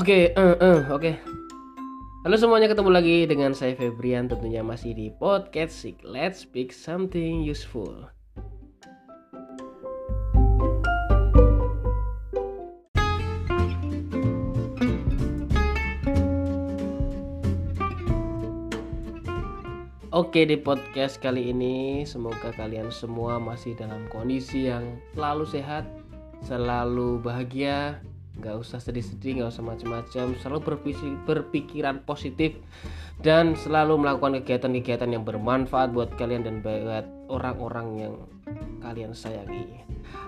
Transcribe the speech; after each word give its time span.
Oke, 0.00 0.32
eh, 0.32 0.56
eh, 0.64 0.80
oke. 0.88 1.12
Halo 2.24 2.32
semuanya, 2.40 2.72
ketemu 2.72 2.88
lagi 2.88 3.28
dengan 3.28 3.52
saya 3.52 3.76
Febrian 3.76 4.32
tentunya 4.32 4.64
masih 4.64 4.96
di 4.96 5.12
podcast 5.12 5.76
Sik. 5.76 6.00
Let's 6.08 6.40
speak 6.40 6.72
something 6.72 7.44
useful. 7.44 8.08
Oke 20.08 20.48
di 20.48 20.56
podcast 20.56 21.20
kali 21.20 21.52
ini 21.52 22.08
semoga 22.08 22.56
kalian 22.56 22.88
semua 22.88 23.36
masih 23.36 23.76
dalam 23.76 24.08
kondisi 24.08 24.64
yang 24.64 24.96
selalu 25.12 25.44
sehat, 25.44 25.84
selalu 26.40 27.20
bahagia, 27.20 28.00
nggak 28.40 28.56
usah 28.56 28.80
sedih-sedih, 28.80 29.40
nggak 29.40 29.52
usah 29.52 29.64
macam-macam, 29.64 30.26
selalu 30.40 30.60
berpikir, 30.64 31.12
berpikiran 31.28 32.00
positif 32.08 32.56
dan 33.20 33.52
selalu 33.52 34.00
melakukan 34.00 34.40
kegiatan-kegiatan 34.40 35.12
yang 35.12 35.28
bermanfaat 35.28 35.92
buat 35.92 36.08
kalian 36.16 36.48
dan 36.48 36.64
buat 36.64 37.04
orang-orang 37.28 37.88
yang 38.00 38.14
kalian 38.80 39.12
sayangi. 39.12 39.84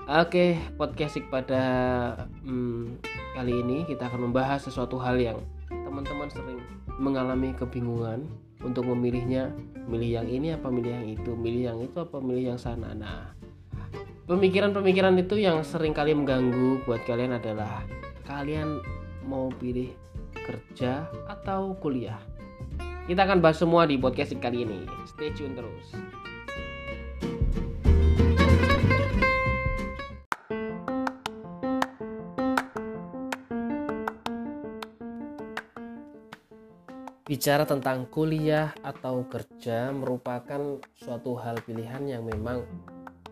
Oke, 0.07 0.61
podcast 0.77 1.17
pada 1.33 1.65
hmm, 2.45 3.01
kali 3.33 3.65
ini 3.65 3.89
kita 3.89 4.13
akan 4.13 4.29
membahas 4.29 4.69
sesuatu 4.69 5.01
hal 5.01 5.17
yang 5.17 5.41
teman-teman 5.73 6.29
sering 6.29 6.61
mengalami 7.01 7.57
kebingungan 7.57 8.29
untuk 8.61 8.87
memilihnya. 8.87 9.51
Milih 9.83 10.23
yang 10.23 10.29
ini 10.31 10.55
apa 10.55 10.71
milih 10.71 10.93
yang 10.95 11.07
itu? 11.11 11.33
Milih 11.35 11.63
yang 11.75 11.79
itu 11.83 11.97
apa 11.99 12.23
milih 12.23 12.55
yang 12.55 12.61
sana? 12.61 12.95
Nah 12.95 13.35
pemikiran-pemikiran 14.27 15.19
itu 15.19 15.35
yang 15.43 15.67
sering 15.67 15.91
kali 15.91 16.15
mengganggu 16.15 16.87
buat 16.87 17.03
kalian 17.03 17.43
adalah 17.43 17.83
kalian 18.27 18.79
mau 19.27 19.51
pilih 19.59 19.91
kerja 20.35 21.07
atau 21.27 21.75
kuliah. 21.79 22.19
Kita 23.07 23.27
akan 23.27 23.43
bahas 23.43 23.59
semua 23.59 23.83
di 23.83 23.99
podcast 23.99 24.35
kali 24.39 24.63
ini. 24.63 24.87
Stay 25.11 25.35
tune 25.35 25.59
terus. 25.59 25.91
Bicara 37.27 37.65
tentang 37.65 38.07
kuliah 38.13 38.77
atau 38.85 39.25
kerja 39.25 39.89
merupakan 39.89 40.79
suatu 40.93 41.33
hal 41.41 41.65
pilihan 41.65 42.05
yang 42.05 42.29
memang 42.29 42.61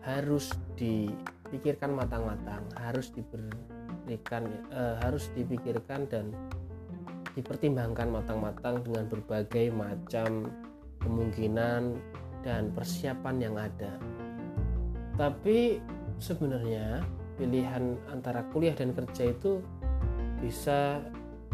harus 0.01 0.53
dipikirkan 0.77 1.93
matang-matang, 1.93 2.65
harus 2.77 3.13
diberikan 3.13 4.49
eh, 4.73 4.95
harus 5.01 5.29
dipikirkan 5.37 6.09
dan 6.09 6.33
dipertimbangkan 7.37 8.11
matang-matang 8.11 8.83
dengan 8.83 9.07
berbagai 9.07 9.71
macam 9.71 10.51
kemungkinan 10.99 11.95
dan 12.43 12.73
persiapan 12.73 13.35
yang 13.39 13.55
ada. 13.55 13.93
Tapi 15.15 15.79
sebenarnya 16.17 17.05
pilihan 17.37 17.97
antara 18.09 18.45
kuliah 18.51 18.75
dan 18.75 18.93
kerja 18.93 19.31
itu 19.33 19.61
bisa 20.41 21.01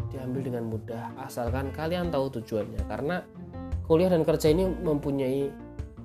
diambil 0.08 0.48
dengan 0.48 0.72
mudah 0.72 1.12
asalkan 1.20 1.72
kalian 1.76 2.08
tahu 2.08 2.40
tujuannya 2.40 2.80
karena 2.88 3.24
kuliah 3.88 4.12
dan 4.12 4.24
kerja 4.24 4.52
ini 4.52 4.68
mempunyai 4.68 5.52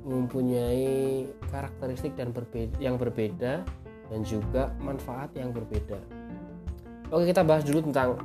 mempunyai 0.02 1.26
karakteristik 1.50 2.18
dan 2.18 2.34
berbeda 2.34 2.74
yang 2.82 2.98
berbeda 2.98 3.62
dan 4.10 4.20
juga 4.26 4.74
manfaat 4.82 5.30
yang 5.38 5.54
berbeda. 5.54 5.98
Oke 7.12 7.30
kita 7.30 7.46
bahas 7.46 7.62
dulu 7.62 7.86
tentang 7.86 8.18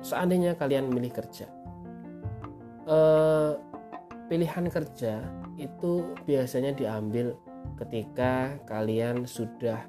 seandainya 0.00 0.54
kalian 0.54 0.88
milih 0.88 1.10
kerja. 1.10 1.50
E, 2.86 2.98
pilihan 4.30 4.66
kerja 4.70 5.24
itu 5.58 6.14
biasanya 6.24 6.76
diambil 6.76 7.34
ketika 7.80 8.56
kalian 8.68 9.26
sudah 9.26 9.82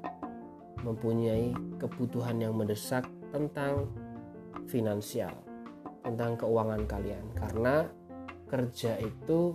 mempunyai 0.82 1.54
kebutuhan 1.78 2.40
yang 2.40 2.54
mendesak 2.54 3.06
tentang 3.30 3.88
finansial 4.68 5.32
tentang 6.04 6.40
keuangan 6.40 6.88
kalian 6.88 7.24
karena 7.36 7.84
kerja 8.48 8.96
itu 8.96 9.52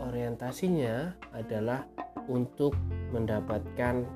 orientasinya 0.00 1.12
adalah 1.34 1.84
untuk 2.30 2.76
mendapatkan 3.10 4.06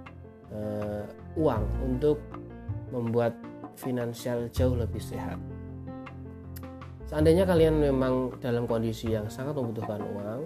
uh, 0.55 1.05
uang 1.37 1.65
untuk 1.85 2.23
membuat 2.95 3.35
finansial 3.77 4.49
jauh 4.55 4.79
lebih 4.79 5.03
sehat. 5.03 5.37
Seandainya 7.07 7.47
kalian 7.47 7.79
memang 7.79 8.35
dalam 8.43 8.67
kondisi 8.67 9.15
yang 9.15 9.31
sangat 9.31 9.55
membutuhkan 9.55 10.03
uang, 10.03 10.41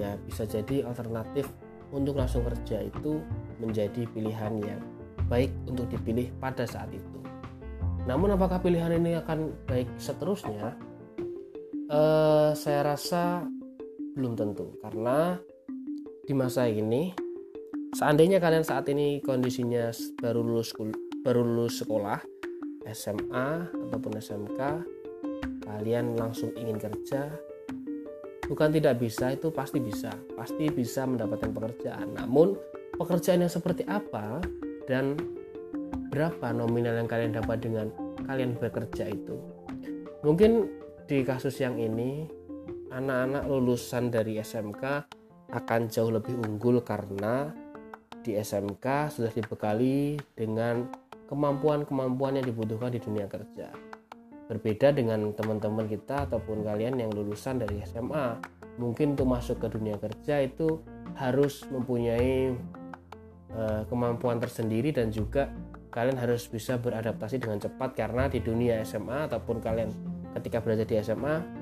ya 0.00 0.16
bisa 0.24 0.48
jadi 0.48 0.88
alternatif 0.88 1.50
untuk 1.92 2.16
langsung 2.16 2.44
kerja 2.44 2.84
itu 2.84 3.20
menjadi 3.60 4.08
pilihan 4.12 4.52
yang 4.64 4.80
baik 5.28 5.52
untuk 5.68 5.88
dipilih 5.92 6.32
pada 6.40 6.64
saat 6.64 6.88
itu. 6.92 7.20
Namun 8.08 8.32
apakah 8.32 8.64
pilihan 8.64 8.96
ini 8.96 9.20
akan 9.20 9.52
baik 9.68 9.88
seterusnya? 10.00 10.72
Uh, 11.88 12.52
saya 12.56 12.84
rasa 12.84 13.44
belum 14.18 14.34
tentu. 14.34 14.74
Karena 14.82 15.38
di 16.26 16.34
masa 16.34 16.66
ini 16.66 17.14
seandainya 17.94 18.42
kalian 18.42 18.66
saat 18.66 18.90
ini 18.90 19.22
kondisinya 19.22 19.94
baru 20.18 20.42
lulus 20.42 20.74
baru 21.22 21.46
lulus 21.46 21.80
sekolah 21.80 22.18
SMA 22.90 23.48
ataupun 23.88 24.18
SMK 24.18 24.60
kalian 25.62 26.18
langsung 26.18 26.50
ingin 26.58 26.76
kerja 26.76 27.30
bukan 28.48 28.72
tidak 28.72 28.98
bisa 28.98 29.36
itu 29.36 29.52
pasti 29.52 29.78
bisa. 29.78 30.10
Pasti 30.34 30.66
bisa 30.72 31.04
mendapatkan 31.04 31.52
pekerjaan. 31.52 32.16
Namun 32.16 32.56
pekerjaan 32.96 33.44
yang 33.44 33.52
seperti 33.52 33.84
apa 33.86 34.40
dan 34.88 35.14
berapa 36.08 36.50
nominal 36.56 36.96
yang 36.96 37.06
kalian 37.06 37.36
dapat 37.36 37.60
dengan 37.60 37.92
kalian 38.24 38.56
bekerja 38.56 39.12
itu? 39.12 39.36
Mungkin 40.24 40.66
di 41.06 41.22
kasus 41.22 41.60
yang 41.60 41.76
ini 41.76 42.37
anak-anak 42.88 43.44
lulusan 43.48 44.08
dari 44.08 44.40
SMK 44.40 44.84
akan 45.48 45.80
jauh 45.88 46.12
lebih 46.12 46.36
unggul 46.44 46.80
karena 46.84 47.52
di 48.20 48.36
SMK 48.36 49.12
sudah 49.12 49.32
dibekali 49.32 50.20
dengan 50.36 50.88
kemampuan-kemampuan 51.28 52.40
yang 52.40 52.46
dibutuhkan 52.48 52.92
di 52.92 53.00
dunia 53.00 53.28
kerja. 53.28 53.72
Berbeda 54.48 54.96
dengan 54.96 55.32
teman-teman 55.36 55.84
kita 55.84 56.24
ataupun 56.28 56.64
kalian 56.64 56.96
yang 56.96 57.12
lulusan 57.12 57.60
dari 57.60 57.84
SMA 57.84 58.40
mungkin 58.80 59.12
untuk 59.12 59.28
masuk 59.28 59.60
ke 59.60 59.68
dunia 59.68 60.00
kerja 60.00 60.40
itu 60.40 60.80
harus 61.20 61.68
mempunyai 61.68 62.56
uh, 63.52 63.82
kemampuan 63.90 64.40
tersendiri 64.40 64.94
dan 64.94 65.12
juga 65.12 65.52
kalian 65.92 66.16
harus 66.16 66.48
bisa 66.48 66.80
beradaptasi 66.80 67.40
dengan 67.40 67.60
cepat 67.60 67.96
karena 67.96 68.28
di 68.28 68.40
dunia 68.40 68.80
SMA 68.84 69.28
ataupun 69.28 69.60
kalian 69.60 69.90
ketika 70.36 70.60
berada 70.60 70.84
di 70.84 70.96
SMA 71.00 71.57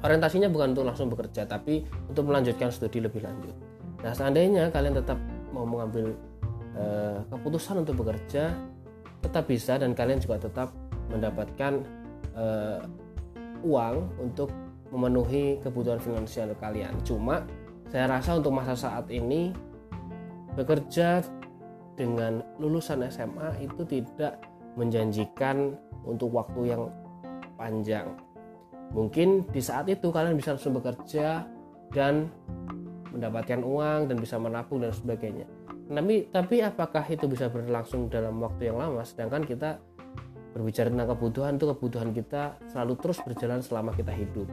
orientasinya 0.00 0.48
bukan 0.48 0.72
untuk 0.72 0.86
langsung 0.88 1.12
bekerja 1.12 1.44
tapi 1.44 1.84
untuk 2.08 2.30
melanjutkan 2.30 2.72
studi 2.72 3.04
lebih 3.04 3.20
lanjut. 3.20 3.54
Nah 4.00 4.12
seandainya 4.16 4.72
kalian 4.72 4.96
tetap 4.96 5.18
mau 5.52 5.68
mengambil 5.68 6.16
uh, 6.78 7.20
keputusan 7.28 7.84
untuk 7.84 8.00
bekerja 8.00 8.56
tetap 9.22 9.44
bisa 9.46 9.78
dan 9.78 9.94
kalian 9.94 10.18
juga 10.18 10.42
tetap 10.42 10.74
mendapatkan 11.12 11.84
uh, 12.34 12.82
uang 13.62 14.10
untuk 14.18 14.50
memenuhi 14.90 15.62
kebutuhan 15.62 16.02
finansial 16.02 16.52
kalian. 16.58 16.92
Cuma 17.06 17.46
saya 17.88 18.08
rasa 18.08 18.36
untuk 18.36 18.52
masa 18.52 18.74
saat 18.76 19.08
ini 19.08 19.52
bekerja 20.52 21.24
dengan 21.96 22.44
lulusan 22.60 23.04
SMA 23.08 23.64
itu 23.64 23.84
tidak 23.88 24.40
menjanjikan 24.76 25.76
untuk 26.04 26.32
waktu 26.32 26.76
yang 26.76 26.88
panjang. 27.56 28.08
Mungkin 28.92 29.48
di 29.48 29.60
saat 29.64 29.88
itu 29.88 30.12
kalian 30.12 30.36
bisa 30.36 30.52
langsung 30.52 30.76
bekerja 30.76 31.48
dan 31.92 32.28
mendapatkan 33.12 33.60
uang 33.60 34.08
dan 34.08 34.16
bisa 34.20 34.36
menabung 34.36 34.80
dan 34.80 34.92
sebagainya. 34.92 35.48
Tapi 35.92 36.28
tapi 36.32 36.56
apakah 36.64 37.04
itu 37.08 37.28
bisa 37.28 37.52
berlangsung 37.52 38.08
dalam 38.08 38.40
waktu 38.40 38.72
yang 38.72 38.80
lama 38.80 39.04
sedangkan 39.04 39.44
kita 39.44 39.80
berbicara 40.52 40.92
tentang 40.92 41.16
kebutuhan 41.16 41.52
itu 41.56 41.66
kebutuhan 41.72 42.10
kita 42.12 42.56
selalu 42.68 42.92
terus 43.00 43.18
berjalan 43.24 43.60
selama 43.64 43.90
kita 43.96 44.12
hidup. 44.12 44.48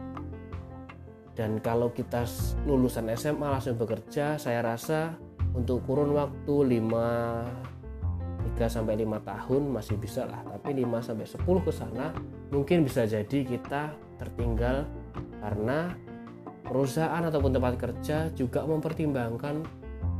Dan 1.35 1.63
kalau 1.63 1.91
kita 1.95 2.27
lulusan 2.67 3.07
SMA 3.15 3.47
langsung 3.47 3.79
bekerja, 3.79 4.35
saya 4.35 4.59
rasa 4.59 5.15
untuk 5.55 5.83
kurun 5.87 6.11
waktu 6.11 6.79
5 6.79 7.79
3 8.59 8.67
sampai 8.67 8.99
5 9.03 9.23
tahun 9.23 9.61
masih 9.71 9.95
bisa 9.99 10.27
lah 10.27 10.43
tapi 10.47 10.83
5 10.83 10.99
sampai 10.99 11.27
10 11.27 11.43
ke 11.43 11.71
sana 11.71 12.11
mungkin 12.51 12.87
bisa 12.87 13.03
jadi 13.07 13.39
kita 13.43 13.91
tertinggal 14.19 14.85
karena 15.39 15.95
perusahaan 16.61 17.23
ataupun 17.25 17.51
tempat 17.55 17.73
kerja 17.79 18.29
juga 18.35 18.67
mempertimbangkan 18.67 19.63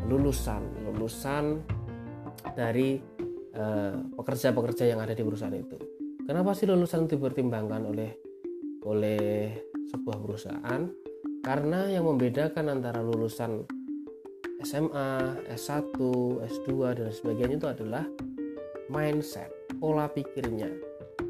lulusan 0.08 0.90
lulusan 0.90 1.62
dari 2.56 2.98
eh, 3.54 3.96
pekerja-pekerja 4.16 4.90
yang 4.90 5.04
ada 5.04 5.12
di 5.12 5.22
perusahaan 5.22 5.54
itu. 5.54 5.78
Kenapa 6.24 6.56
sih 6.56 6.70
lulusan 6.70 7.10
dipertimbangkan 7.10 7.82
oleh 7.90 8.12
oleh 8.88 9.54
sebuah 9.92 10.18
perusahaan? 10.24 10.82
Karena 11.40 11.90
yang 11.90 12.06
membedakan 12.08 12.70
antara 12.70 13.02
lulusan 13.02 13.66
SMA, 14.60 15.40
S1, 15.56 15.96
S2 16.44 16.70
dan 17.00 17.10
sebagainya 17.16 17.56
itu 17.64 17.68
adalah 17.72 18.04
mindset, 18.92 19.48
pola 19.80 20.12
pikirnya, 20.12 20.68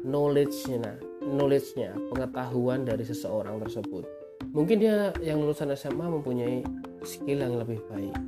knowledge-nya, 0.02 0.98
knowledge-nya, 1.30 1.94
pengetahuan 2.10 2.82
dari 2.82 3.06
seseorang 3.06 3.62
tersebut. 3.62 4.04
Mungkin 4.50 4.76
dia 4.82 5.14
yang 5.22 5.38
lulusan 5.38 5.70
SMA 5.78 6.10
mempunyai 6.10 6.66
skill 7.06 7.46
yang 7.46 7.54
lebih 7.54 7.78
baik. 7.86 8.18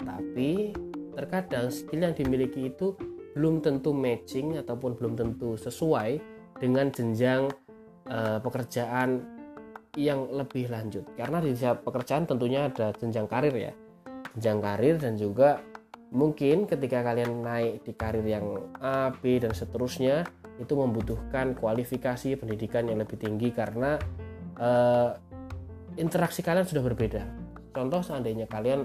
Tapi 0.00 0.72
terkadang 1.12 1.68
skill 1.68 2.08
yang 2.08 2.16
dimiliki 2.16 2.72
itu 2.72 2.96
belum 3.36 3.60
tentu 3.60 3.92
matching 3.92 4.56
ataupun 4.56 4.96
belum 4.96 5.14
tentu 5.14 5.60
sesuai 5.60 6.18
dengan 6.56 6.88
jenjang 6.88 7.52
uh, 8.08 8.40
pekerjaan 8.40 9.20
yang 9.94 10.32
lebih 10.32 10.72
lanjut. 10.72 11.04
Karena 11.12 11.44
di 11.44 11.52
setiap 11.52 11.84
pekerjaan 11.84 12.24
tentunya 12.24 12.72
ada 12.72 12.96
jenjang 12.96 13.28
karir 13.28 13.52
ya 13.52 13.72
jenjang 14.36 14.60
karir 14.62 14.96
dan 14.98 15.14
juga 15.18 15.58
mungkin 16.10 16.66
ketika 16.66 17.02
kalian 17.02 17.42
naik 17.42 17.86
di 17.86 17.92
karir 17.94 18.26
yang 18.26 18.46
A, 18.78 19.14
B 19.14 19.38
dan 19.42 19.54
seterusnya 19.54 20.26
itu 20.60 20.76
membutuhkan 20.76 21.56
kualifikasi 21.56 22.36
pendidikan 22.36 22.84
yang 22.84 23.00
lebih 23.00 23.16
tinggi 23.16 23.48
karena 23.48 23.96
uh, 24.60 25.16
interaksi 25.96 26.44
kalian 26.44 26.68
sudah 26.68 26.84
berbeda. 26.84 27.24
Contoh 27.72 28.04
seandainya 28.04 28.44
kalian 28.44 28.84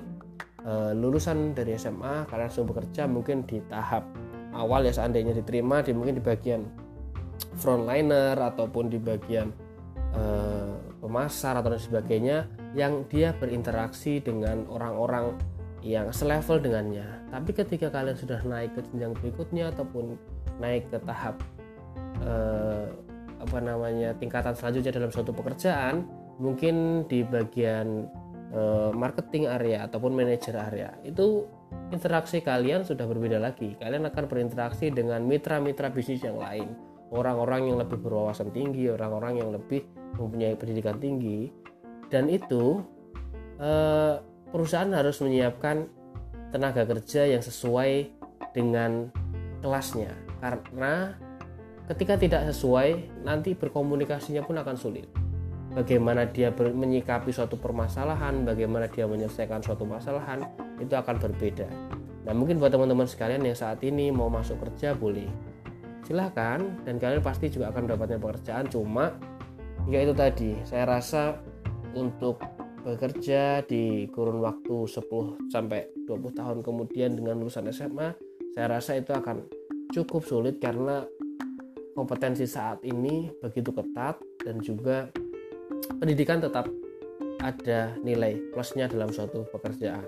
uh, 0.63 0.95
lulusan 0.95 1.51
dari 1.51 1.75
SMA, 1.75 2.25
kalian 2.31 2.50
sudah 2.50 2.68
bekerja 2.72 3.12
mungkin 3.12 3.44
di 3.44 3.60
tahap 3.68 4.07
awal 4.56 4.88
ya 4.88 4.95
seandainya 4.95 5.36
diterima 5.36 5.83
di 5.83 5.92
mungkin 5.92 6.16
di 6.16 6.24
bagian 6.24 6.63
frontliner 7.60 8.39
ataupun 8.39 8.88
di 8.88 8.95
bagian 8.95 9.51
uh, 10.16 10.80
pemasar 11.04 11.60
atau 11.60 11.75
sebagainya 11.75 12.48
yang 12.71 13.04
dia 13.12 13.36
berinteraksi 13.36 14.24
dengan 14.24 14.63
orang-orang 14.71 15.36
yang 15.86 16.10
selevel 16.10 16.57
dengannya. 16.63 17.06
Tapi 17.30 17.51
ketika 17.51 17.92
kalian 17.92 18.18
sudah 18.18 18.39
naik 18.42 18.74
ke 18.74 18.81
jenjang 18.89 19.13
berikutnya 19.21 19.69
ataupun 19.75 20.18
naik 20.57 20.88
ke 20.89 20.98
tahap 21.04 21.38
eh, 22.24 22.86
apa 23.42 23.58
namanya 23.62 24.16
tingkatan 24.18 24.56
selanjutnya 24.56 24.96
dalam 24.96 25.12
suatu 25.12 25.36
pekerjaan, 25.36 26.08
mungkin 26.40 27.06
di 27.08 27.24
bagian 27.24 28.08
eh, 28.52 28.92
marketing 28.96 29.52
area 29.52 29.88
ataupun 29.88 30.16
manajer 30.16 30.56
area 30.56 30.92
itu 31.04 31.48
interaksi 31.92 32.40
kalian 32.42 32.88
sudah 32.88 33.06
berbeda 33.06 33.38
lagi. 33.38 33.76
Kalian 33.78 34.08
akan 34.10 34.26
berinteraksi 34.30 34.90
dengan 34.90 35.24
mitra-mitra 35.26 35.92
bisnis 35.92 36.24
yang 36.24 36.40
lain, 36.40 36.72
orang-orang 37.12 37.70
yang 37.70 37.78
lebih 37.82 38.00
berwawasan 38.00 38.50
tinggi, 38.56 38.90
orang-orang 38.90 39.42
yang 39.42 39.50
lebih 39.54 39.86
mempunyai 40.16 40.56
pendidikan 40.56 40.98
tinggi. 40.98 41.52
Dan 42.08 42.30
itu 42.32 42.80
eh, 43.60 44.16
perusahaan 44.50 44.90
harus 44.94 45.20
menyiapkan 45.20 45.90
tenaga 46.54 46.88
kerja 46.88 47.28
yang 47.28 47.44
sesuai 47.44 48.08
dengan 48.56 49.12
kelasnya. 49.60 50.16
Karena 50.40 51.18
ketika 51.86 52.18
tidak 52.18 52.42
sesuai 52.50 53.22
nanti 53.22 53.54
berkomunikasinya 53.54 54.42
pun 54.42 54.58
akan 54.58 54.76
sulit. 54.78 55.08
Bagaimana 55.76 56.24
dia 56.32 56.56
menyikapi 56.56 57.36
suatu 57.36 57.60
permasalahan 57.60 58.48
bagaimana 58.48 58.88
dia 58.88 59.04
menyelesaikan 59.12 59.60
suatu 59.60 59.84
masalahan 59.84 60.48
itu 60.80 60.96
akan 60.96 61.20
berbeda. 61.20 61.68
Nah 62.24 62.34
mungkin 62.34 62.58
buat 62.64 62.72
teman-teman 62.72 63.06
sekalian 63.06 63.44
yang 63.44 63.60
saat 63.60 63.84
ini 63.84 64.08
mau 64.08 64.32
masuk 64.32 64.56
kerja 64.64 64.96
boleh. 64.96 65.28
Silahkan 66.08 66.64
dan 66.88 66.96
kalian 66.96 67.20
pasti 67.20 67.52
juga 67.52 67.76
akan 67.76 67.92
mendapatkan 67.92 68.24
pekerjaan. 68.24 68.66
Cuma 68.72 69.12
ya 69.92 70.00
itu 70.00 70.16
tadi 70.16 70.56
saya 70.64 70.88
rasa 70.88 71.44
untuk 71.92 72.40
bekerja 72.86 73.66
di 73.66 74.06
kurun 74.14 74.46
waktu 74.46 74.86
10 74.86 75.50
sampai 75.50 76.06
20 76.06 76.38
tahun 76.38 76.58
kemudian 76.62 77.18
dengan 77.18 77.42
lulusan 77.42 77.66
SMA 77.74 78.14
saya 78.54 78.78
rasa 78.78 78.94
itu 78.94 79.10
akan 79.10 79.42
cukup 79.90 80.22
sulit 80.22 80.62
karena 80.62 81.02
kompetensi 81.95 82.44
saat 82.44 82.83
ini 82.83 83.31
begitu 83.39 83.71
ketat 83.71 84.19
dan 84.44 84.59
juga 84.59 85.09
pendidikan 85.97 86.44
tetap 86.44 86.68
ada 87.39 87.95
nilai 88.03 88.38
plusnya 88.51 88.92
dalam 88.92 89.09
suatu 89.09 89.47
pekerjaan. 89.50 90.06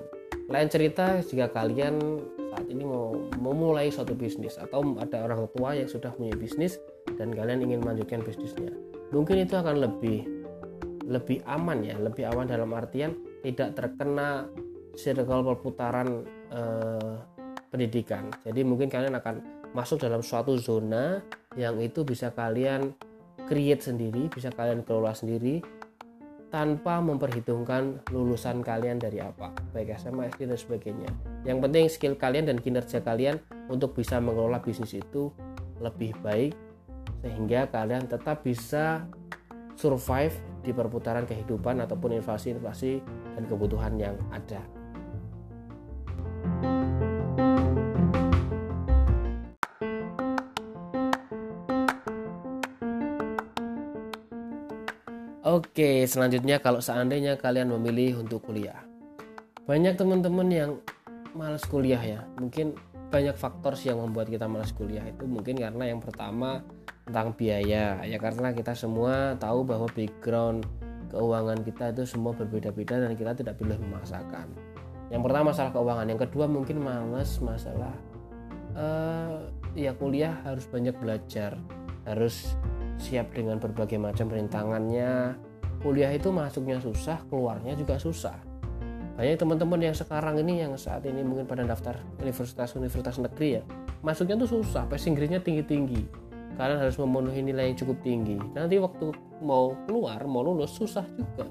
Lain 0.52 0.68
cerita 0.68 1.24
jika 1.24 1.48
kalian 1.52 2.00
saat 2.52 2.68
ini 2.68 2.84
mau 2.84 3.16
memulai 3.40 3.88
suatu 3.88 4.14
bisnis 4.14 4.60
atau 4.60 4.96
ada 5.00 5.24
orang 5.24 5.48
tua 5.56 5.76
yang 5.76 5.88
sudah 5.88 6.12
punya 6.12 6.36
bisnis 6.36 6.76
dan 7.16 7.32
kalian 7.32 7.64
ingin 7.64 7.80
melanjutkan 7.80 8.20
bisnisnya. 8.24 8.72
Mungkin 9.16 9.48
itu 9.48 9.56
akan 9.56 9.80
lebih 9.80 10.38
lebih 11.08 11.40
aman 11.48 11.88
ya 11.88 11.96
lebih 11.96 12.28
aman 12.28 12.46
dalam 12.46 12.76
artian 12.76 13.16
tidak 13.42 13.80
terkena 13.80 14.44
circle 14.94 15.56
perputaran 15.56 16.28
eh, 16.52 17.14
pendidikan 17.72 18.28
jadi 18.44 18.62
mungkin 18.68 18.92
kalian 18.92 19.16
akan 19.16 19.36
masuk 19.72 20.04
dalam 20.04 20.20
suatu 20.20 20.60
zona 20.60 21.24
yang 21.58 21.82
itu 21.82 22.06
bisa 22.06 22.30
kalian 22.32 22.94
create 23.50 23.82
sendiri 23.82 24.30
bisa 24.30 24.54
kalian 24.54 24.86
kelola 24.86 25.12
sendiri 25.12 25.60
tanpa 26.48 27.04
memperhitungkan 27.04 28.00
lulusan 28.08 28.64
kalian 28.64 29.04
dari 29.04 29.20
apa 29.20 29.52
baik 29.76 30.00
SMA, 30.00 30.32
SD 30.32 30.48
dan 30.48 30.56
sebagainya 30.56 31.10
yang 31.44 31.60
penting 31.60 31.92
skill 31.92 32.16
kalian 32.16 32.48
dan 32.48 32.62
kinerja 32.62 33.04
kalian 33.04 33.42
untuk 33.68 33.98
bisa 33.98 34.22
mengelola 34.24 34.64
bisnis 34.64 34.96
itu 34.96 35.34
lebih 35.84 36.16
baik 36.24 36.56
sehingga 37.26 37.68
kalian 37.74 38.06
tetap 38.08 38.46
bisa 38.46 39.04
survive 39.78 40.34
di 40.66 40.72
perputaran 40.74 41.24
kehidupan 41.24 41.80
ataupun 41.86 42.18
inflasi-inflasi 42.20 43.00
dan 43.38 43.44
kebutuhan 43.46 43.96
yang 43.96 44.18
ada. 44.34 44.60
Oke, 55.58 56.06
selanjutnya 56.06 56.62
kalau 56.62 56.78
seandainya 56.78 57.34
kalian 57.34 57.74
memilih 57.74 58.22
untuk 58.22 58.46
kuliah. 58.46 58.78
Banyak 59.66 59.98
teman-teman 59.98 60.46
yang 60.54 60.72
malas 61.34 61.66
kuliah 61.66 61.98
ya. 61.98 62.22
Mungkin 62.38 62.78
banyak 63.10 63.34
faktor 63.34 63.74
sih 63.74 63.90
yang 63.90 64.06
membuat 64.06 64.30
kita 64.30 64.46
malas 64.46 64.70
kuliah 64.70 65.02
itu 65.10 65.26
mungkin 65.26 65.58
karena 65.58 65.90
yang 65.90 65.98
pertama 65.98 66.62
tentang 67.10 67.34
biaya. 67.34 68.06
Ya 68.06 68.18
karena 68.22 68.54
kita 68.54 68.78
semua 68.78 69.34
tahu 69.42 69.66
bahwa 69.66 69.90
background 69.98 70.70
keuangan 71.10 71.66
kita 71.66 71.90
itu 71.90 72.06
semua 72.06 72.38
berbeda-beda 72.38 73.10
dan 73.10 73.18
kita 73.18 73.34
tidak 73.34 73.58
boleh 73.58 73.82
memaksakan. 73.82 74.54
Yang 75.10 75.22
pertama 75.26 75.58
masalah 75.58 75.74
keuangan. 75.74 76.06
Yang 76.06 76.22
kedua 76.30 76.46
mungkin 76.46 76.86
males 76.86 77.34
masalah 77.42 77.98
uh, 78.78 79.42
ya 79.74 79.90
kuliah 79.98 80.38
harus 80.46 80.70
banyak 80.70 80.94
belajar. 81.02 81.58
Harus 82.06 82.54
siap 83.02 83.34
dengan 83.34 83.58
berbagai 83.58 83.98
macam 83.98 84.30
rintangannya 84.30 85.47
kuliah 85.88 86.12
itu 86.12 86.28
masuknya 86.36 86.84
susah 86.84 87.16
keluarnya 87.32 87.72
juga 87.80 87.96
susah. 87.96 88.36
Banyak 89.16 89.40
teman-teman 89.40 89.80
yang 89.80 89.96
sekarang 89.96 90.36
ini 90.44 90.60
yang 90.60 90.76
saat 90.76 91.08
ini 91.08 91.24
mungkin 91.24 91.48
pada 91.48 91.64
daftar 91.64 91.96
universitas-universitas 92.20 93.24
negeri 93.24 93.50
ya 93.58 93.64
masuknya 94.04 94.36
tuh 94.44 94.60
susah 94.60 94.84
passing 94.92 95.16
grade-nya 95.16 95.40
tinggi-tinggi. 95.40 96.04
Kalian 96.60 96.84
harus 96.84 97.00
memenuhi 97.00 97.40
nilai 97.40 97.72
yang 97.72 97.78
cukup 97.80 98.04
tinggi. 98.04 98.36
Nanti 98.52 98.76
waktu 98.84 99.16
mau 99.40 99.80
keluar 99.88 100.20
mau 100.28 100.44
lulus 100.44 100.76
susah 100.76 101.08
juga. 101.16 101.48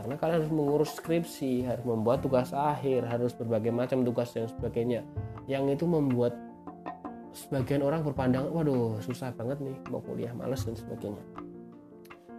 Karena 0.00 0.16
kalian 0.16 0.36
harus 0.40 0.50
mengurus 0.50 0.90
skripsi 0.96 1.68
harus 1.68 1.84
membuat 1.84 2.24
tugas 2.24 2.56
akhir 2.56 3.04
harus 3.04 3.36
berbagai 3.36 3.68
macam 3.68 4.00
tugas 4.00 4.32
dan 4.32 4.48
sebagainya. 4.48 5.04
Yang 5.44 5.76
itu 5.76 5.84
membuat 5.84 6.32
sebagian 7.36 7.84
orang 7.84 8.00
berpandang 8.00 8.48
waduh 8.48 8.96
susah 9.04 9.28
banget 9.36 9.60
nih 9.60 9.76
mau 9.92 10.00
kuliah 10.00 10.30
males 10.32 10.62
dan 10.62 10.78
sebagainya 10.78 11.43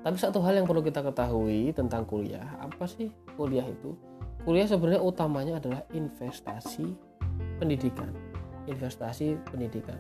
tapi 0.05 0.21
satu 0.21 0.37
hal 0.45 0.61
yang 0.61 0.69
perlu 0.69 0.85
kita 0.85 1.01
ketahui 1.01 1.73
tentang 1.73 2.05
kuliah 2.05 2.45
apa 2.61 2.85
sih 2.85 3.09
kuliah 3.33 3.65
itu? 3.65 3.97
Kuliah 4.45 4.69
sebenarnya 4.69 5.01
utamanya 5.01 5.57
adalah 5.57 5.81
investasi 5.89 6.93
pendidikan. 7.57 8.13
Investasi 8.69 9.33
pendidikan. 9.49 9.97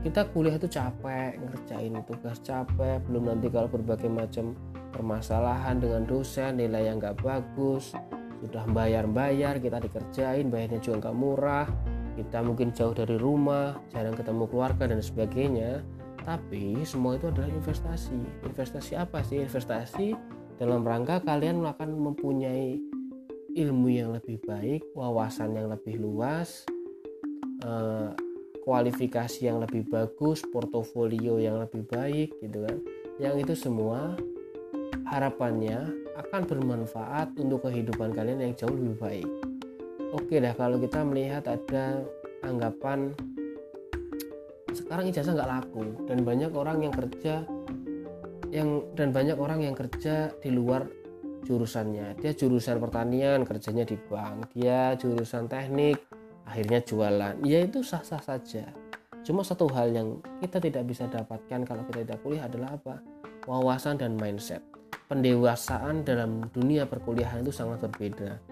Kita 0.00 0.24
kuliah 0.32 0.56
itu 0.56 0.72
capek 0.72 1.36
ngerjain 1.36 2.00
tugas 2.08 2.40
capek 2.40 3.04
belum 3.04 3.28
nanti 3.28 3.52
kalau 3.52 3.68
berbagai 3.68 4.08
macam 4.08 4.56
permasalahan 4.88 5.76
dengan 5.76 6.08
dosen 6.08 6.56
nilai 6.56 6.88
yang 6.88 6.96
nggak 6.96 7.20
bagus 7.20 7.92
sudah 8.40 8.64
bayar-bayar 8.72 9.60
kita 9.60 9.78
dikerjain 9.78 10.48
bayarnya 10.48 10.80
juga 10.82 11.08
nggak 11.08 11.16
murah 11.16 11.68
kita 12.18 12.42
mungkin 12.44 12.74
jauh 12.74 12.92
dari 12.92 13.14
rumah 13.16 13.78
jarang 13.94 14.18
ketemu 14.18 14.44
keluarga 14.50 14.84
dan 14.90 15.00
sebagainya 15.00 15.80
tapi 16.22 16.78
semua 16.86 17.18
itu 17.18 17.28
adalah 17.28 17.50
investasi 17.50 18.16
investasi 18.46 18.92
apa 18.98 19.22
sih 19.26 19.42
investasi 19.42 20.14
dalam 20.56 20.86
rangka 20.86 21.22
kalian 21.22 21.62
akan 21.66 21.90
mempunyai 21.98 22.78
ilmu 23.52 23.88
yang 23.90 24.14
lebih 24.14 24.38
baik 24.46 24.86
wawasan 24.94 25.58
yang 25.58 25.68
lebih 25.68 25.98
luas 25.98 26.62
eh, 27.66 28.10
kualifikasi 28.62 29.42
yang 29.42 29.58
lebih 29.58 29.82
bagus, 29.90 30.46
portofolio 30.46 31.42
yang 31.42 31.58
lebih 31.58 31.82
baik 31.90 32.30
gitu 32.38 32.62
kan. 32.62 32.78
Yang 33.18 33.34
itu 33.46 33.54
semua 33.68 34.14
harapannya 35.10 35.90
akan 36.16 36.42
bermanfaat 36.46 37.34
untuk 37.36 37.66
kehidupan 37.66 38.14
kalian 38.14 38.40
yang 38.40 38.54
jauh 38.54 38.72
lebih 38.72 38.96
baik. 39.02 39.28
Oke 40.14 40.38
dah 40.38 40.54
kalau 40.54 40.78
kita 40.78 41.02
melihat 41.02 41.44
ada 41.50 42.06
anggapan 42.46 43.12
sekarang 44.92 45.08
ijazah 45.08 45.32
nggak 45.32 45.52
laku. 45.56 45.84
Dan 46.04 46.20
banyak 46.20 46.52
orang 46.52 46.84
yang 46.84 46.92
kerja 46.92 47.48
yang 48.52 48.84
dan 48.92 49.08
banyak 49.08 49.40
orang 49.40 49.64
yang 49.64 49.72
kerja 49.72 50.28
di 50.36 50.52
luar 50.52 50.84
jurusannya. 51.48 52.20
Dia 52.20 52.36
jurusan 52.36 52.76
pertanian 52.76 53.40
kerjanya 53.48 53.88
di 53.88 53.96
bank. 53.96 54.52
Dia 54.52 54.92
jurusan 55.00 55.48
teknik 55.48 55.96
akhirnya 56.44 56.84
jualan. 56.84 57.40
Ya 57.40 57.64
itu 57.64 57.80
sah-sah 57.80 58.20
saja. 58.20 58.68
Cuma 59.24 59.40
satu 59.40 59.64
hal 59.72 59.96
yang 59.96 60.20
kita 60.44 60.60
tidak 60.60 60.84
bisa 60.84 61.08
dapatkan 61.08 61.64
kalau 61.64 61.88
kita 61.88 62.04
tidak 62.04 62.20
kuliah 62.20 62.44
adalah 62.44 62.76
apa? 62.76 63.00
Wawasan 63.48 63.96
dan 63.96 64.20
mindset. 64.20 64.60
Pendewasaan 65.08 66.04
dalam 66.04 66.52
dunia 66.52 66.84
perkuliahan 66.84 67.40
itu 67.40 67.48
sangat 67.48 67.80
berbeda 67.88 68.51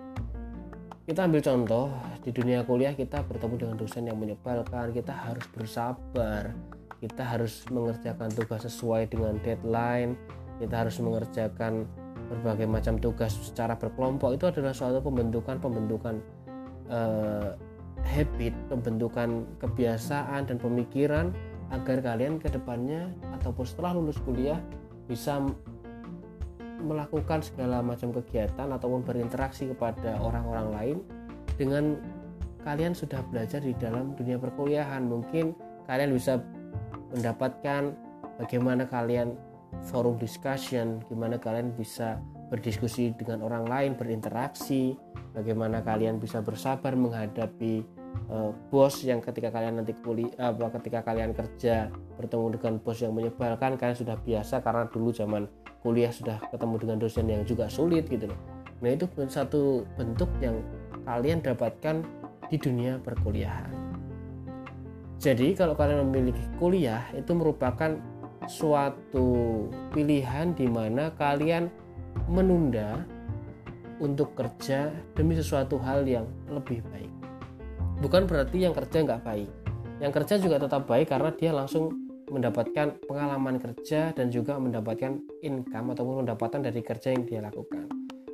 kita 1.11 1.27
ambil 1.27 1.43
contoh 1.43 1.91
di 2.23 2.31
dunia 2.31 2.63
kuliah 2.63 2.95
kita 2.95 3.27
bertemu 3.27 3.55
dengan 3.59 3.75
dosen 3.75 4.07
yang 4.07 4.15
menyebalkan. 4.15 4.95
Kita 4.95 5.11
harus 5.11 5.43
bersabar. 5.51 6.55
Kita 7.03 7.27
harus 7.27 7.67
mengerjakan 7.67 8.31
tugas 8.31 8.63
sesuai 8.71 9.11
dengan 9.11 9.35
deadline. 9.43 10.15
Kita 10.63 10.87
harus 10.87 11.03
mengerjakan 11.03 11.91
berbagai 12.31 12.71
macam 12.71 12.95
tugas 13.03 13.35
secara 13.43 13.75
berkelompok. 13.75 14.39
Itu 14.39 14.55
adalah 14.55 14.71
suatu 14.71 15.03
pembentukan 15.03 15.59
pembentukan 15.59 16.23
uh, 16.87 17.59
habit 18.07 18.55
pembentukan 18.71 19.51
kebiasaan 19.59 20.47
dan 20.47 20.63
pemikiran 20.63 21.35
agar 21.75 22.07
kalian 22.07 22.39
ke 22.39 22.55
depannya 22.55 23.11
ataupun 23.35 23.67
setelah 23.67 23.99
lulus 23.99 24.23
kuliah 24.23 24.63
bisa 25.11 25.43
melakukan 26.81 27.45
segala 27.45 27.85
macam 27.85 28.11
kegiatan 28.11 28.69
ataupun 28.69 29.05
berinteraksi 29.05 29.71
kepada 29.71 30.19
orang-orang 30.21 30.69
lain 30.73 30.97
dengan 31.61 32.01
kalian 32.65 32.93
sudah 32.93 33.21
belajar 33.29 33.61
di 33.61 33.73
dalam 33.77 34.17
dunia 34.17 34.37
perkuliahan. 34.37 35.05
Mungkin 35.05 35.53
kalian 35.89 36.13
bisa 36.13 36.41
mendapatkan 37.13 37.93
bagaimana 38.41 38.89
kalian 38.89 39.37
forum 39.87 40.19
discussion 40.19 40.99
gimana 41.07 41.39
kalian 41.39 41.71
bisa 41.75 42.19
berdiskusi 42.51 43.15
dengan 43.15 43.47
orang 43.47 43.65
lain 43.71 43.93
berinteraksi 43.95 44.99
bagaimana 45.31 45.79
kalian 45.87 46.19
bisa 46.19 46.43
bersabar 46.43 46.99
menghadapi 46.99 47.87
uh, 48.27 48.51
bos 48.69 49.07
yang 49.07 49.23
ketika 49.23 49.55
kalian 49.55 49.79
nanti 49.79 49.95
kuliah 50.03 50.51
ketika 50.83 51.07
kalian 51.07 51.31
kerja 51.31 51.95
bertemu 52.19 52.59
dengan 52.59 52.75
bos 52.83 52.99
yang 52.99 53.15
menyebalkan 53.15 53.79
kalian 53.79 53.99
sudah 53.99 54.19
biasa 54.19 54.67
karena 54.67 54.91
dulu 54.91 55.15
zaman 55.15 55.47
kuliah 55.81 56.13
sudah 56.13 56.41
ketemu 56.49 56.75
dengan 56.81 56.97
dosen 57.01 57.27
yang 57.29 57.43
juga 57.45 57.67
sulit 57.67 58.07
gitu 58.07 58.29
loh 58.29 58.41
nah 58.81 58.93
itu 58.93 59.05
satu 59.29 59.85
bentuk 59.97 60.29
yang 60.41 60.61
kalian 61.05 61.41
dapatkan 61.45 62.05
di 62.49 62.57
dunia 62.57 62.97
perkuliahan 63.01 63.91
jadi 65.21 65.53
kalau 65.53 65.77
kalian 65.77 66.09
memiliki 66.09 66.41
kuliah 66.57 67.05
itu 67.13 67.37
merupakan 67.37 68.01
suatu 68.49 69.69
pilihan 69.93 70.57
di 70.57 70.65
mana 70.65 71.13
kalian 71.21 71.69
menunda 72.25 73.05
untuk 74.01 74.33
kerja 74.33 74.89
demi 75.13 75.37
sesuatu 75.37 75.77
hal 75.77 76.09
yang 76.09 76.25
lebih 76.49 76.81
baik. 76.89 77.13
Bukan 78.01 78.25
berarti 78.25 78.65
yang 78.65 78.73
kerja 78.73 79.05
nggak 79.05 79.23
baik. 79.23 79.51
Yang 80.01 80.13
kerja 80.17 80.35
juga 80.41 80.57
tetap 80.57 80.89
baik 80.89 81.13
karena 81.13 81.31
dia 81.37 81.53
langsung 81.53 81.93
mendapatkan 82.31 82.97
pengalaman 83.05 83.59
kerja 83.59 84.15
dan 84.15 84.31
juga 84.31 84.57
mendapatkan 84.57 85.19
income 85.43 85.93
ataupun 85.93 86.25
pendapatan 86.25 86.63
dari 86.63 86.81
kerja 86.81 87.11
yang 87.11 87.27
dia 87.27 87.43
lakukan. 87.43 87.91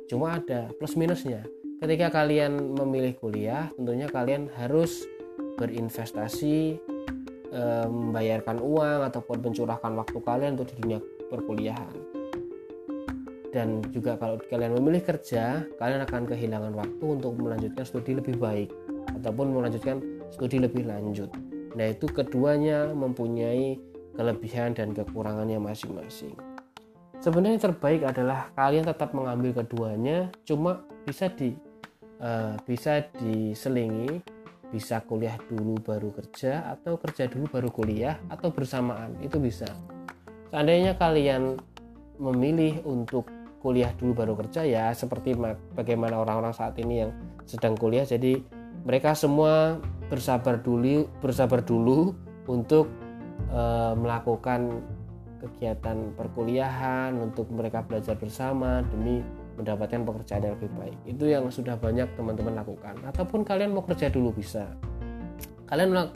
Cuma 0.07 0.37
ada 0.37 0.69
plus 0.77 0.93
minusnya. 0.93 1.43
Ketika 1.81 2.09
kalian 2.09 2.77
memilih 2.77 3.17
kuliah, 3.17 3.69
tentunya 3.73 4.07
kalian 4.09 4.49
harus 4.55 5.05
berinvestasi 5.57 6.77
membayarkan 7.87 8.59
uang 8.59 9.07
ataupun 9.07 9.39
mencurahkan 9.39 9.91
waktu 9.95 10.19
kalian 10.19 10.59
untuk 10.59 10.67
di 10.71 10.75
dunia 10.83 10.99
perkuliahan 11.31 12.17
dan 13.51 13.81
juga 13.95 14.19
kalau 14.19 14.37
kalian 14.51 14.75
memilih 14.77 15.01
kerja 15.01 15.63
kalian 15.79 16.03
akan 16.03 16.27
kehilangan 16.27 16.73
waktu 16.75 17.05
untuk 17.07 17.33
melanjutkan 17.39 17.83
studi 17.87 18.19
lebih 18.19 18.35
baik 18.37 18.69
ataupun 19.17 19.55
melanjutkan 19.55 20.03
studi 20.29 20.59
lebih 20.59 20.85
lanjut 20.85 21.31
nah 21.73 21.87
itu 21.89 22.07
keduanya 22.07 22.91
mempunyai 22.93 23.81
kelebihan 24.15 24.73
dan 24.73 24.93
kekurangannya 24.95 25.61
masing-masing. 25.61 26.33
Sebenarnya 27.17 27.57
terbaik 27.69 28.05
adalah 28.05 28.49
kalian 28.53 28.85
tetap 28.85 29.13
mengambil 29.13 29.61
keduanya 29.61 30.29
cuma 30.45 30.85
bisa 31.05 31.29
di 31.33 31.53
uh, 32.21 32.53
bisa 32.65 33.05
diselingi 33.17 34.21
bisa 34.67 34.99
kuliah 35.07 35.39
dulu 35.47 35.79
baru 35.79 36.11
kerja 36.11 36.67
atau 36.75 36.99
kerja 36.99 37.31
dulu 37.31 37.47
baru 37.47 37.69
kuliah 37.71 38.19
atau 38.27 38.51
bersamaan. 38.51 39.15
Itu 39.23 39.39
bisa. 39.39 39.65
Seandainya 40.51 40.99
kalian 40.99 41.55
memilih 42.19 42.83
untuk 42.83 43.29
kuliah 43.61 43.89
dulu 43.97 44.13
baru 44.13 44.33
kerja 44.37 44.63
ya 44.63 44.85
seperti 44.93 45.33
bagaimana 45.73 46.21
orang-orang 46.21 46.53
saat 46.53 46.77
ini 46.77 47.03
yang 47.05 47.11
sedang 47.49 47.73
kuliah 47.73 48.05
jadi 48.05 48.37
mereka 48.85 49.17
semua 49.17 49.81
bersabar 50.07 50.59
dulu 50.63 51.07
bersabar 51.19 51.59
dulu 51.63 52.15
untuk 52.47 52.87
e, 53.51 53.61
melakukan 53.99 54.81
kegiatan 55.37 56.15
perkuliahan 56.17 57.13
untuk 57.19 57.51
mereka 57.53 57.85
belajar 57.85 58.17
bersama 58.17 58.81
demi 58.89 59.21
mendapatkan 59.57 60.05
pekerjaan 60.05 60.41
yang 60.45 60.53
lebih 60.57 60.71
baik. 60.77 60.97
Itu 61.05 61.25
yang 61.29 61.49
sudah 61.49 61.77
banyak 61.77 62.13
teman-teman 62.13 62.61
lakukan. 62.61 62.93
Ataupun 63.05 63.41
kalian 63.41 63.73
mau 63.73 63.81
kerja 63.81 64.09
dulu 64.13 64.29
bisa. 64.33 64.69
Kalian 65.65 66.13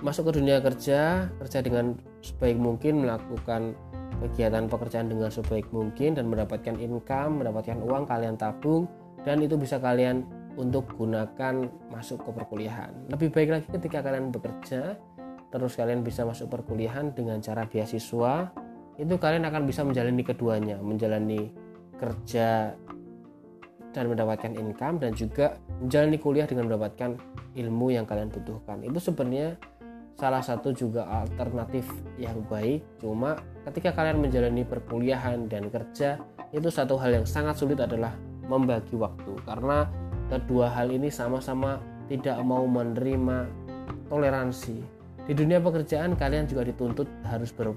masuk 0.00 0.30
ke 0.30 0.32
dunia 0.40 0.60
kerja 0.60 1.30
kerja 1.40 1.58
dengan 1.64 1.96
sebaik 2.20 2.60
mungkin 2.60 3.04
melakukan 3.04 3.72
kegiatan 4.20 4.68
pekerjaan 4.68 5.08
dengan 5.08 5.32
sebaik 5.32 5.68
mungkin 5.72 6.16
dan 6.16 6.28
mendapatkan 6.28 6.76
income 6.76 7.40
mendapatkan 7.40 7.80
uang 7.80 8.04
kalian 8.04 8.36
tabung 8.36 8.84
dan 9.24 9.40
itu 9.40 9.56
bisa 9.56 9.80
kalian 9.80 10.24
untuk 10.56 10.88
gunakan 10.96 11.68
masuk 11.92 12.24
ke 12.24 12.30
perkuliahan. 12.32 13.12
Lebih 13.12 13.28
baik 13.30 13.48
lagi 13.52 13.66
ketika 13.70 14.00
kalian 14.00 14.32
bekerja 14.32 14.96
terus 15.52 15.78
kalian 15.78 16.02
bisa 16.02 16.26
masuk 16.26 16.50
perkuliahan 16.50 17.14
dengan 17.14 17.38
cara 17.38 17.64
beasiswa 17.64 18.50
itu 18.98 19.14
kalian 19.14 19.46
akan 19.46 19.62
bisa 19.68 19.86
menjalani 19.86 20.22
keduanya 20.26 20.76
menjalani 20.82 21.52
kerja 21.96 22.74
dan 23.96 24.04
mendapatkan 24.12 24.52
income 24.52 25.00
dan 25.00 25.16
juga 25.16 25.56
menjalani 25.80 26.18
kuliah 26.20 26.44
dengan 26.44 26.68
mendapatkan 26.68 27.16
ilmu 27.56 27.96
yang 27.96 28.04
kalian 28.04 28.28
butuhkan. 28.28 28.84
Itu 28.84 29.00
sebenarnya 29.00 29.56
salah 30.16 30.44
satu 30.44 30.72
juga 30.72 31.08
alternatif 31.08 31.88
yang 32.16 32.44
baik 32.48 33.00
cuma 33.00 33.36
ketika 33.68 33.96
kalian 33.96 34.20
menjalani 34.20 34.64
perkuliahan 34.64 35.48
dan 35.48 35.68
kerja 35.68 36.20
itu 36.52 36.68
satu 36.68 36.96
hal 37.00 37.20
yang 37.20 37.26
sangat 37.28 37.56
sulit 37.56 37.80
adalah 37.80 38.12
membagi 38.48 38.96
waktu. 38.96 39.32
Karena 39.44 39.88
kedua 40.26 40.70
hal 40.70 40.90
ini 40.90 41.10
sama-sama 41.10 41.78
tidak 42.06 42.38
mau 42.42 42.66
menerima 42.66 43.46
toleransi. 44.10 44.78
Di 45.26 45.34
dunia 45.34 45.58
pekerjaan 45.58 46.14
kalian 46.14 46.46
juga 46.46 46.62
dituntut 46.62 47.10
harus 47.26 47.50
ber 47.50 47.74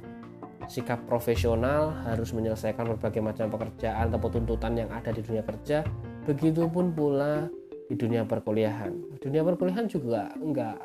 sikap 0.69 1.01
profesional 1.09 1.89
harus 2.05 2.29
menyelesaikan 2.29 2.85
berbagai 2.93 3.25
macam 3.25 3.49
pekerjaan 3.49 4.13
atau 4.13 4.29
tuntutan 4.29 4.77
yang 4.77 4.89
ada 4.93 5.09
di 5.09 5.25
dunia 5.25 5.41
kerja. 5.41 5.81
Begitupun 6.29 6.93
pula 6.93 7.49
di 7.89 7.97
dunia 7.97 8.21
perkuliahan. 8.21 9.17
Dunia 9.17 9.41
perkuliahan 9.41 9.89
juga 9.89 10.29
enggak 10.37 10.77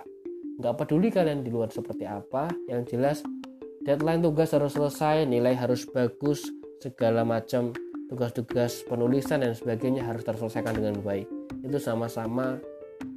enggak 0.56 0.74
peduli 0.80 1.12
kalian 1.12 1.44
di 1.44 1.52
luar 1.52 1.68
seperti 1.68 2.08
apa. 2.08 2.48
Yang 2.64 2.96
jelas 2.96 3.18
deadline 3.84 4.24
tugas 4.24 4.56
harus 4.56 4.72
selesai 4.72 5.28
nilai 5.28 5.52
harus 5.52 5.84
bagus 5.84 6.48
segala 6.80 7.20
macam 7.28 7.76
tugas-tugas 8.14 8.86
penulisan 8.86 9.42
dan 9.42 9.58
sebagainya 9.58 10.06
harus 10.06 10.22
terselesaikan 10.22 10.78
dengan 10.78 11.02
baik. 11.02 11.26
Itu 11.66 11.82
sama-sama 11.82 12.62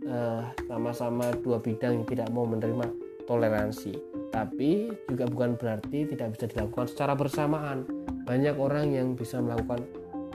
uh, 0.10 0.42
sama-sama 0.66 1.30
dua 1.46 1.62
bidang 1.62 2.02
yang 2.02 2.08
tidak 2.10 2.34
mau 2.34 2.50
menerima 2.50 2.90
toleransi. 3.30 3.94
Tapi 4.34 4.90
juga 5.06 5.30
bukan 5.30 5.54
berarti 5.54 6.10
tidak 6.10 6.34
bisa 6.34 6.50
dilakukan 6.50 6.90
secara 6.90 7.14
bersamaan. 7.14 7.86
Banyak 8.26 8.58
orang 8.58 8.90
yang 8.90 9.14
bisa 9.14 9.38
melakukan 9.38 9.86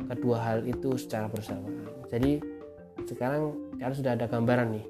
kedua 0.07 0.39
hal 0.39 0.63
itu 0.63 0.95
secara 0.95 1.27
bersamaan. 1.27 1.83
Jadi 2.07 2.39
sekarang 3.03 3.75
kalian 3.83 3.99
sudah 3.99 4.15
ada 4.15 4.31
gambaran 4.31 4.79
nih. 4.79 4.87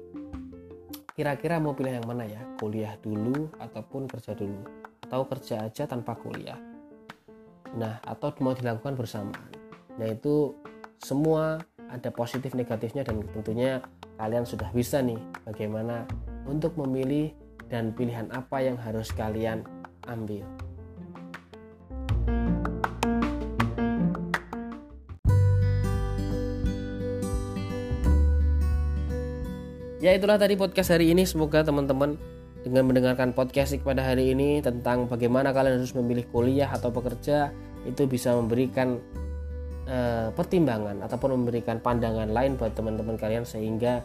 Kira-kira 1.17 1.57
mau 1.57 1.73
pilih 1.73 1.97
yang 1.97 2.05
mana 2.05 2.29
ya? 2.29 2.45
Kuliah 2.61 2.93
dulu 3.01 3.49
ataupun 3.57 4.05
kerja 4.05 4.37
dulu? 4.37 4.69
Atau 5.09 5.25
kerja 5.25 5.65
aja 5.65 5.89
tanpa 5.89 6.13
kuliah? 6.13 6.57
Nah 7.73 7.97
atau 8.05 8.29
mau 8.41 8.53
dilakukan 8.53 8.93
bersamaan 8.93 9.52
nah 9.97 10.09
itu 10.09 10.57
semua 10.97 11.61
ada 11.91 12.09
positif 12.09 12.57
negatifnya 12.57 13.05
dan 13.05 13.21
tentunya 13.35 13.83
kalian 14.17 14.47
sudah 14.47 14.71
bisa 14.73 15.03
nih 15.03 15.19
bagaimana 15.45 16.07
untuk 16.49 16.73
memilih 16.79 17.29
dan 17.69 17.93
pilihan 17.93 18.29
apa 18.33 18.61
yang 18.61 18.77
harus 18.77 19.09
kalian 19.13 19.65
ambil. 20.09 20.45
Ya 30.03 30.11
itulah 30.11 30.35
tadi 30.35 30.59
podcast 30.59 30.91
hari 30.91 31.15
ini. 31.15 31.23
Semoga 31.23 31.63
teman-teman 31.63 32.19
dengan 32.59 32.83
mendengarkan 32.91 33.31
podcast 33.31 33.71
pada 33.79 34.03
hari 34.03 34.35
ini 34.35 34.59
tentang 34.59 35.07
bagaimana 35.07 35.55
kalian 35.55 35.79
harus 35.79 35.95
memilih 35.95 36.27
kuliah 36.27 36.67
atau 36.67 36.91
bekerja 36.91 37.55
itu 37.87 38.03
bisa 38.03 38.35
memberikan 38.35 38.99
uh, 39.93 40.27
pertimbangan 40.33 41.05
ataupun 41.05 41.37
memberikan 41.37 41.77
pandangan 41.77 42.33
lain 42.33 42.57
buat 42.57 42.73
teman-teman 42.73 43.15
kalian 43.15 43.45
sehingga 43.45 44.01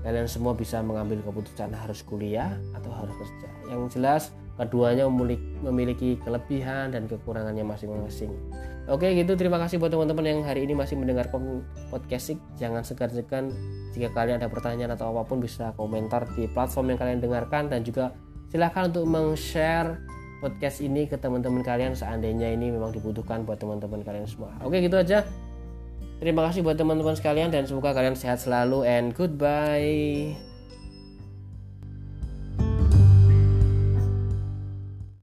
kalian 0.00 0.24
semua 0.30 0.56
bisa 0.56 0.80
mengambil 0.80 1.20
keputusan 1.20 1.74
harus 1.76 2.00
kuliah 2.00 2.56
atau 2.72 2.88
harus 2.96 3.12
kerja. 3.12 3.48
Yang 3.68 4.00
jelas 4.00 4.22
keduanya 4.58 5.06
memiliki, 5.06 6.18
kelebihan 6.18 6.90
dan 6.90 7.06
kekurangannya 7.06 7.62
masing-masing. 7.62 8.32
Oke 8.88 9.12
gitu 9.14 9.36
terima 9.36 9.60
kasih 9.60 9.76
buat 9.76 9.92
teman-teman 9.92 10.24
yang 10.24 10.40
hari 10.48 10.64
ini 10.64 10.72
masih 10.72 10.96
mendengarkan 10.96 11.60
podcast 11.92 12.34
jangan 12.56 12.80
segan-segan 12.80 13.52
jika 13.92 14.08
kalian 14.16 14.40
ada 14.40 14.48
pertanyaan 14.48 14.96
atau 14.96 15.12
apa 15.12 15.28
pun 15.28 15.44
bisa 15.44 15.76
komentar 15.76 16.24
di 16.32 16.48
platform 16.48 16.96
yang 16.96 16.98
kalian 16.98 17.20
dengarkan 17.20 17.68
dan 17.68 17.84
juga 17.84 18.16
silahkan 18.48 18.88
untuk 18.88 19.04
meng-share 19.04 20.00
podcast 20.38 20.80
ini 20.80 21.10
ke 21.10 21.18
teman-teman 21.18 21.60
kalian 21.60 21.92
seandainya 21.94 22.54
ini 22.54 22.70
memang 22.70 22.94
dibutuhkan 22.94 23.42
buat 23.42 23.58
teman-teman 23.58 24.02
kalian 24.02 24.26
semua. 24.26 24.54
Oke 24.62 24.78
gitu 24.82 24.96
aja. 24.98 25.26
Terima 26.18 26.42
kasih 26.50 26.66
buat 26.66 26.74
teman-teman 26.74 27.14
sekalian 27.14 27.54
dan 27.54 27.66
semoga 27.66 27.94
kalian 27.94 28.18
sehat 28.18 28.42
selalu 28.42 28.82
and 28.82 29.14
goodbye. 29.14 30.47